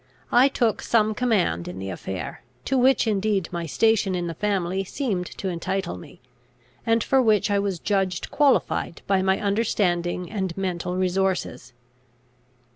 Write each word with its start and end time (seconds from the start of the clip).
I 0.31 0.47
took 0.47 0.81
some 0.81 1.13
command 1.13 1.67
in 1.67 1.77
the 1.77 1.91
affair, 1.91 2.41
to 2.65 2.75
which 2.75 3.05
indeed 3.05 3.47
my 3.51 3.67
station 3.67 4.15
in 4.15 4.25
the 4.25 4.33
family 4.33 4.83
seemed 4.83 5.27
to 5.37 5.47
entitle 5.47 5.95
me, 5.95 6.21
and 6.87 7.03
for 7.03 7.21
which 7.21 7.51
I 7.51 7.59
was 7.59 7.77
judged 7.77 8.31
qualified 8.31 9.03
by 9.05 9.21
my 9.21 9.39
understanding 9.39 10.31
and 10.31 10.57
mental 10.57 10.95
resources. 10.95 11.73